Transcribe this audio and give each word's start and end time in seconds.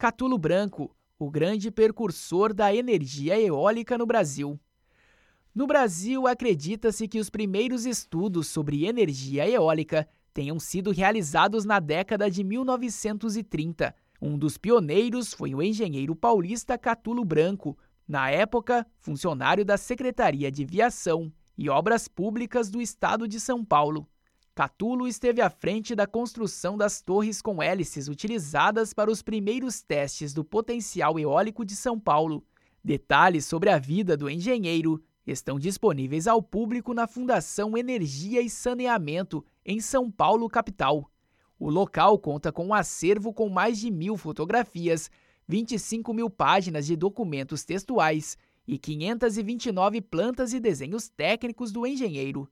Catulo 0.00 0.38
Branco, 0.38 0.96
o 1.18 1.30
grande 1.30 1.70
precursor 1.70 2.54
da 2.54 2.74
energia 2.74 3.38
eólica 3.38 3.98
no 3.98 4.06
Brasil. 4.06 4.58
No 5.54 5.66
Brasil, 5.66 6.26
acredita-se 6.26 7.06
que 7.06 7.20
os 7.20 7.28
primeiros 7.28 7.84
estudos 7.84 8.46
sobre 8.46 8.86
energia 8.86 9.46
eólica 9.46 10.08
tenham 10.32 10.58
sido 10.58 10.90
realizados 10.90 11.66
na 11.66 11.78
década 11.78 12.30
de 12.30 12.42
1930. 12.42 13.94
Um 14.22 14.38
dos 14.38 14.56
pioneiros 14.56 15.34
foi 15.34 15.54
o 15.54 15.62
engenheiro 15.62 16.16
paulista 16.16 16.78
Catulo 16.78 17.22
Branco, 17.22 17.76
na 18.08 18.30
época 18.30 18.86
funcionário 19.00 19.66
da 19.66 19.76
Secretaria 19.76 20.50
de 20.50 20.64
Viação 20.64 21.30
e 21.58 21.68
Obras 21.68 22.08
Públicas 22.08 22.70
do 22.70 22.80
Estado 22.80 23.28
de 23.28 23.38
São 23.38 23.62
Paulo. 23.62 24.08
Catulo 24.54 25.06
esteve 25.06 25.40
à 25.40 25.48
frente 25.48 25.94
da 25.94 26.06
construção 26.06 26.76
das 26.76 27.00
torres 27.00 27.40
com 27.40 27.62
hélices 27.62 28.08
utilizadas 28.08 28.92
para 28.92 29.10
os 29.10 29.22
primeiros 29.22 29.80
testes 29.80 30.34
do 30.34 30.44
potencial 30.44 31.18
eólico 31.18 31.64
de 31.64 31.76
São 31.76 31.98
Paulo. 31.98 32.44
Detalhes 32.82 33.44
sobre 33.44 33.70
a 33.70 33.78
vida 33.78 34.16
do 34.16 34.28
engenheiro 34.28 35.02
estão 35.26 35.58
disponíveis 35.58 36.26
ao 36.26 36.42
público 36.42 36.92
na 36.92 37.06
Fundação 37.06 37.76
Energia 37.76 38.42
e 38.42 38.50
Saneamento, 38.50 39.44
em 39.64 39.80
São 39.80 40.10
Paulo, 40.10 40.48
capital. 40.48 41.08
O 41.58 41.70
local 41.70 42.18
conta 42.18 42.50
com 42.50 42.66
um 42.66 42.74
acervo 42.74 43.32
com 43.32 43.48
mais 43.48 43.78
de 43.78 43.90
mil 43.90 44.16
fotografias, 44.16 45.10
25 45.46 46.12
mil 46.12 46.28
páginas 46.28 46.86
de 46.86 46.96
documentos 46.96 47.64
textuais 47.64 48.36
e 48.66 48.78
529 48.78 50.00
plantas 50.00 50.52
e 50.52 50.60
desenhos 50.60 51.08
técnicos 51.08 51.70
do 51.70 51.86
engenheiro. 51.86 52.50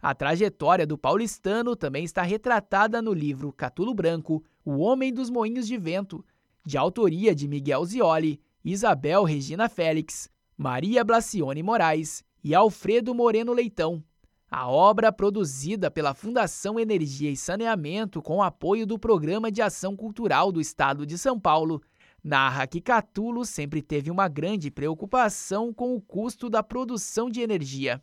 A 0.00 0.14
trajetória 0.14 0.86
do 0.86 0.96
paulistano 0.96 1.74
também 1.74 2.04
está 2.04 2.22
retratada 2.22 3.02
no 3.02 3.12
livro 3.12 3.52
Catulo 3.52 3.92
Branco, 3.92 4.44
O 4.64 4.78
Homem 4.78 5.12
dos 5.12 5.28
Moinhos 5.28 5.66
de 5.66 5.76
Vento, 5.76 6.24
de 6.64 6.78
autoria 6.78 7.34
de 7.34 7.48
Miguel 7.48 7.84
Zioli, 7.84 8.40
Isabel 8.64 9.24
Regina 9.24 9.68
Félix, 9.68 10.30
Maria 10.56 11.02
Blacione 11.02 11.64
Moraes 11.64 12.22
e 12.44 12.54
Alfredo 12.54 13.12
Moreno 13.12 13.52
Leitão. 13.52 14.02
A 14.48 14.68
obra, 14.68 15.12
produzida 15.12 15.90
pela 15.90 16.14
Fundação 16.14 16.78
Energia 16.78 17.30
e 17.30 17.36
Saneamento 17.36 18.22
com 18.22 18.40
apoio 18.40 18.86
do 18.86 18.98
Programa 18.98 19.50
de 19.50 19.60
Ação 19.60 19.96
Cultural 19.96 20.52
do 20.52 20.60
Estado 20.60 21.04
de 21.04 21.18
São 21.18 21.40
Paulo, 21.40 21.82
narra 22.22 22.68
que 22.68 22.80
Catulo 22.80 23.44
sempre 23.44 23.82
teve 23.82 24.10
uma 24.10 24.28
grande 24.28 24.70
preocupação 24.70 25.74
com 25.74 25.94
o 25.94 26.00
custo 26.00 26.48
da 26.48 26.62
produção 26.62 27.28
de 27.28 27.40
energia. 27.40 28.00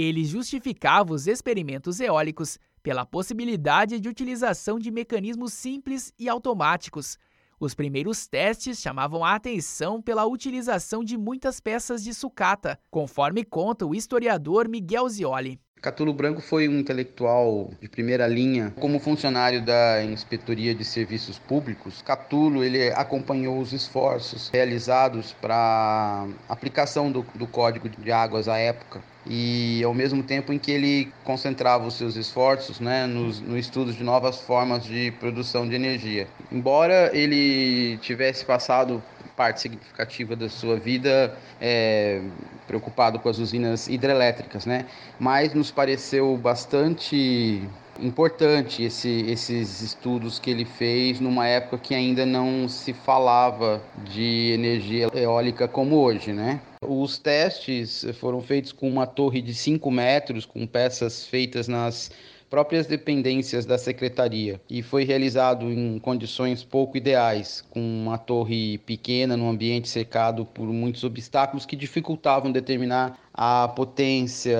Ele 0.00 0.24
justificava 0.24 1.12
os 1.12 1.26
experimentos 1.26 1.98
eólicos 1.98 2.56
pela 2.84 3.04
possibilidade 3.04 3.98
de 3.98 4.08
utilização 4.08 4.78
de 4.78 4.92
mecanismos 4.92 5.52
simples 5.52 6.12
e 6.16 6.28
automáticos. 6.28 7.18
Os 7.58 7.74
primeiros 7.74 8.28
testes 8.28 8.78
chamavam 8.78 9.24
a 9.24 9.34
atenção 9.34 10.00
pela 10.00 10.24
utilização 10.24 11.02
de 11.02 11.18
muitas 11.18 11.58
peças 11.58 12.04
de 12.04 12.14
sucata, 12.14 12.78
conforme 12.88 13.44
conta 13.44 13.84
o 13.84 13.92
historiador 13.92 14.68
Miguel 14.68 15.08
Zioli. 15.08 15.58
Catulo 15.82 16.12
Branco 16.12 16.40
foi 16.40 16.68
um 16.68 16.78
intelectual 16.78 17.72
de 17.80 17.88
primeira 17.88 18.28
linha. 18.28 18.72
Como 18.78 19.00
funcionário 19.00 19.64
da 19.64 20.04
Inspetoria 20.04 20.76
de 20.76 20.84
Serviços 20.84 21.40
Públicos, 21.40 22.02
Catulo 22.02 22.62
ele 22.62 22.92
acompanhou 22.92 23.58
os 23.58 23.72
esforços 23.72 24.48
realizados 24.48 25.32
para 25.32 26.28
aplicação 26.48 27.10
do, 27.10 27.26
do 27.34 27.48
Código 27.48 27.88
de 27.88 28.12
Águas 28.12 28.46
à 28.46 28.58
época 28.58 29.02
e 29.28 29.82
ao 29.84 29.92
mesmo 29.92 30.22
tempo 30.22 30.52
em 30.52 30.58
que 30.58 30.70
ele 30.70 31.12
concentrava 31.22 31.86
os 31.86 31.94
seus 31.94 32.16
esforços 32.16 32.80
né, 32.80 33.06
no, 33.06 33.28
no 33.42 33.58
estudo 33.58 33.92
de 33.92 34.02
novas 34.02 34.40
formas 34.40 34.84
de 34.84 35.10
produção 35.12 35.68
de 35.68 35.74
energia. 35.74 36.26
Embora 36.50 37.10
ele 37.14 37.98
tivesse 37.98 38.44
passado 38.44 39.02
parte 39.36 39.60
significativa 39.60 40.34
da 40.34 40.48
sua 40.48 40.76
vida 40.76 41.36
é, 41.60 42.20
preocupado 42.66 43.20
com 43.20 43.28
as 43.28 43.38
usinas 43.38 43.86
hidrelétricas, 43.86 44.66
né? 44.66 44.84
Mas 45.18 45.54
nos 45.54 45.70
pareceu 45.70 46.36
bastante 46.36 47.62
importante 48.00 48.82
esse, 48.82 49.24
esses 49.28 49.80
estudos 49.80 50.38
que 50.38 50.50
ele 50.50 50.64
fez 50.64 51.20
numa 51.20 51.46
época 51.46 51.78
que 51.78 51.94
ainda 51.94 52.24
não 52.24 52.68
se 52.68 52.92
falava 52.92 53.82
de 54.04 54.52
energia 54.52 55.08
eólica 55.14 55.66
como 55.66 55.96
hoje, 55.96 56.32
né? 56.32 56.60
Os 56.82 57.18
testes 57.18 58.06
foram 58.20 58.40
feitos 58.40 58.72
com 58.72 58.88
uma 58.88 59.06
torre 59.06 59.42
de 59.42 59.52
5 59.54 59.90
metros, 59.90 60.46
com 60.46 60.66
peças 60.66 61.26
feitas 61.26 61.66
nas 61.66 62.10
próprias 62.48 62.86
dependências 62.86 63.66
da 63.66 63.76
secretaria 63.76 64.60
e 64.68 64.82
foi 64.82 65.04
realizado 65.04 65.70
em 65.70 65.98
condições 65.98 66.64
pouco 66.64 66.96
ideais, 66.96 67.64
com 67.70 67.80
uma 67.80 68.18
torre 68.18 68.78
pequena 68.78 69.36
num 69.36 69.48
ambiente 69.48 69.88
cercado 69.88 70.44
por 70.44 70.66
muitos 70.66 71.04
obstáculos 71.04 71.66
que 71.66 71.76
dificultavam 71.76 72.50
determinar 72.50 73.18
a 73.32 73.68
potência 73.68 74.58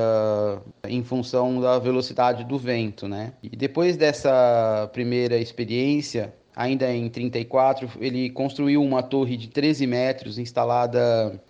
em 0.86 1.02
função 1.02 1.60
da 1.60 1.78
velocidade 1.78 2.44
do 2.44 2.58
vento, 2.58 3.08
né? 3.08 3.32
E 3.42 3.48
depois 3.48 3.96
dessa 3.96 4.88
primeira 4.92 5.36
experiência, 5.36 6.32
ainda 6.54 6.92
em 6.92 7.08
34, 7.08 7.88
ele 8.00 8.30
construiu 8.30 8.82
uma 8.82 9.02
torre 9.02 9.36
de 9.36 9.48
13 9.48 9.86
metros 9.86 10.38
instalada 10.38 11.40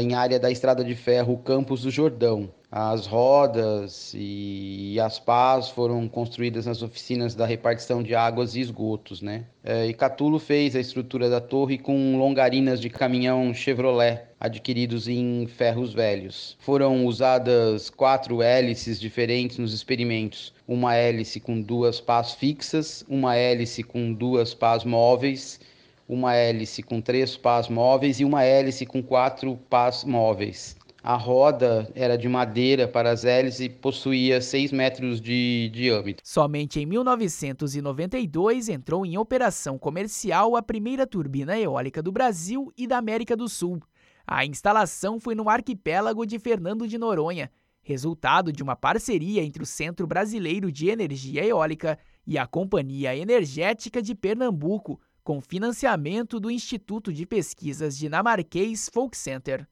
em 0.00 0.14
área 0.14 0.38
da 0.38 0.50
estrada 0.50 0.84
de 0.84 0.94
ferro 0.94 1.36
Campos 1.38 1.82
do 1.82 1.90
Jordão. 1.90 2.50
As 2.70 3.06
rodas 3.06 4.12
e 4.14 4.98
as 5.00 5.18
pás 5.18 5.68
foram 5.70 6.06
construídas 6.08 6.66
nas 6.66 6.82
oficinas 6.82 7.34
da 7.34 7.46
repartição 7.46 8.02
de 8.02 8.14
águas 8.14 8.54
e 8.54 8.60
esgotos, 8.60 9.22
né? 9.22 9.44
E 9.88 9.94
Catulo 9.94 10.38
fez 10.38 10.76
a 10.76 10.80
estrutura 10.80 11.30
da 11.30 11.40
torre 11.40 11.78
com 11.78 12.18
longarinas 12.18 12.80
de 12.80 12.90
caminhão 12.90 13.54
Chevrolet 13.54 14.24
adquiridos 14.38 15.08
em 15.08 15.46
ferros 15.46 15.94
velhos. 15.94 16.56
Foram 16.60 17.06
usadas 17.06 17.88
quatro 17.88 18.42
hélices 18.42 19.00
diferentes 19.00 19.58
nos 19.58 19.72
experimentos: 19.72 20.52
uma 20.66 20.96
hélice 20.96 21.40
com 21.40 21.60
duas 21.60 22.00
pás 22.00 22.32
fixas, 22.32 23.04
uma 23.08 23.36
hélice 23.36 23.82
com 23.82 24.12
duas 24.12 24.52
pás 24.52 24.84
móveis 24.84 25.60
uma 26.08 26.34
hélice 26.34 26.82
com 26.82 27.00
três 27.00 27.36
pás 27.36 27.68
móveis 27.68 28.20
e 28.20 28.24
uma 28.24 28.44
hélice 28.44 28.86
com 28.86 29.02
quatro 29.02 29.56
pás 29.68 30.04
móveis. 30.04 30.76
A 31.02 31.14
roda 31.14 31.88
era 31.94 32.18
de 32.18 32.28
madeira 32.28 32.88
para 32.88 33.12
as 33.12 33.24
hélices 33.24 33.60
e 33.60 33.68
possuía 33.68 34.40
6 34.40 34.72
metros 34.72 35.20
de 35.20 35.70
diâmetro. 35.72 36.20
Somente 36.26 36.80
em 36.80 36.86
1992 36.86 38.68
entrou 38.68 39.06
em 39.06 39.16
operação 39.16 39.78
comercial 39.78 40.56
a 40.56 40.62
primeira 40.62 41.06
turbina 41.06 41.56
eólica 41.56 42.02
do 42.02 42.10
Brasil 42.10 42.72
e 42.76 42.88
da 42.88 42.98
América 42.98 43.36
do 43.36 43.48
Sul. 43.48 43.80
A 44.26 44.44
instalação 44.44 45.20
foi 45.20 45.36
no 45.36 45.48
arquipélago 45.48 46.26
de 46.26 46.40
Fernando 46.40 46.88
de 46.88 46.98
Noronha, 46.98 47.52
resultado 47.80 48.52
de 48.52 48.60
uma 48.60 48.74
parceria 48.74 49.44
entre 49.44 49.62
o 49.62 49.66
Centro 49.66 50.08
Brasileiro 50.08 50.72
de 50.72 50.88
Energia 50.88 51.46
Eólica 51.46 51.96
e 52.26 52.36
a 52.36 52.44
Companhia 52.48 53.16
Energética 53.16 54.02
de 54.02 54.12
Pernambuco, 54.12 55.00
com 55.26 55.40
financiamento 55.40 56.38
do 56.38 56.48
Instituto 56.48 57.12
de 57.12 57.26
Pesquisas 57.26 57.98
Dinamarquês 57.98 58.88
Folk 58.88 59.16
Center. 59.16 59.66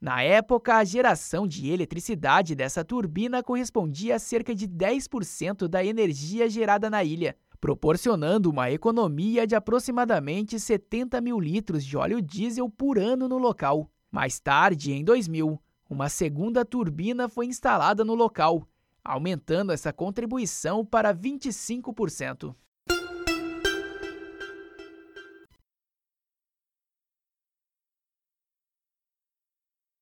Na 0.00 0.22
época, 0.22 0.76
a 0.76 0.84
geração 0.84 1.48
de 1.48 1.68
eletricidade 1.68 2.54
dessa 2.54 2.84
turbina 2.84 3.42
correspondia 3.42 4.14
a 4.14 4.18
cerca 4.20 4.54
de 4.54 4.68
10% 4.68 5.66
da 5.66 5.84
energia 5.84 6.48
gerada 6.48 6.88
na 6.88 7.02
ilha, 7.02 7.36
proporcionando 7.60 8.48
uma 8.48 8.70
economia 8.70 9.48
de 9.48 9.56
aproximadamente 9.56 10.60
70 10.60 11.20
mil 11.20 11.40
litros 11.40 11.84
de 11.84 11.96
óleo 11.96 12.22
diesel 12.22 12.70
por 12.70 12.96
ano 12.96 13.28
no 13.28 13.36
local. 13.36 13.90
Mais 14.12 14.38
tarde, 14.38 14.92
em 14.92 15.02
2000, 15.02 15.60
uma 15.90 16.08
segunda 16.08 16.64
turbina 16.64 17.28
foi 17.28 17.46
instalada 17.46 18.04
no 18.04 18.14
local, 18.14 18.64
aumentando 19.04 19.72
essa 19.72 19.92
contribuição 19.92 20.86
para 20.86 21.12
25%. 21.12 22.54